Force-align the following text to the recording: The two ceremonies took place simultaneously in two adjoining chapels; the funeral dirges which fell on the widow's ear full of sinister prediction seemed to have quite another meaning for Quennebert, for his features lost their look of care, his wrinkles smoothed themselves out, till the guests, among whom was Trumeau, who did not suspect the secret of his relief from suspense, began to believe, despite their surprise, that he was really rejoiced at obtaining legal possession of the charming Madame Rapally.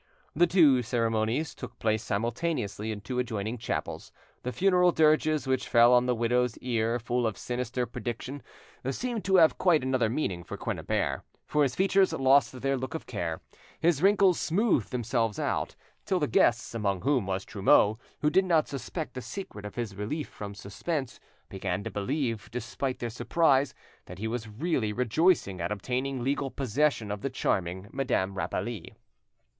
The 0.35 0.47
two 0.47 0.81
ceremonies 0.81 1.53
took 1.53 1.77
place 1.77 2.01
simultaneously 2.01 2.91
in 2.91 3.01
two 3.01 3.19
adjoining 3.19 3.59
chapels; 3.59 4.11
the 4.41 4.51
funeral 4.51 4.91
dirges 4.91 5.45
which 5.45 5.67
fell 5.67 5.93
on 5.93 6.07
the 6.07 6.15
widow's 6.15 6.57
ear 6.57 6.97
full 6.97 7.27
of 7.27 7.37
sinister 7.37 7.85
prediction 7.85 8.41
seemed 8.89 9.23
to 9.25 9.35
have 9.35 9.59
quite 9.59 9.83
another 9.83 10.09
meaning 10.09 10.43
for 10.43 10.57
Quennebert, 10.57 11.21
for 11.45 11.61
his 11.61 11.75
features 11.75 12.13
lost 12.13 12.61
their 12.63 12.77
look 12.77 12.95
of 12.95 13.05
care, 13.05 13.41
his 13.79 14.01
wrinkles 14.01 14.39
smoothed 14.39 14.89
themselves 14.89 15.37
out, 15.37 15.75
till 16.03 16.19
the 16.19 16.25
guests, 16.27 16.73
among 16.73 17.01
whom 17.01 17.27
was 17.27 17.45
Trumeau, 17.45 17.99
who 18.21 18.31
did 18.31 18.45
not 18.45 18.67
suspect 18.67 19.13
the 19.13 19.21
secret 19.21 19.65
of 19.65 19.75
his 19.75 19.95
relief 19.95 20.27
from 20.29 20.55
suspense, 20.55 21.19
began 21.47 21.83
to 21.83 21.91
believe, 21.91 22.49
despite 22.51 22.97
their 22.97 23.11
surprise, 23.11 23.75
that 24.05 24.17
he 24.17 24.27
was 24.27 24.47
really 24.49 24.91
rejoiced 24.93 25.47
at 25.47 25.71
obtaining 25.71 26.23
legal 26.23 26.49
possession 26.49 27.11
of 27.11 27.21
the 27.21 27.29
charming 27.29 27.87
Madame 27.91 28.33
Rapally. 28.35 28.95